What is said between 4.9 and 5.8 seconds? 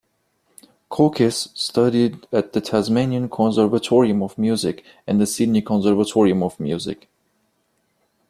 and the Sydney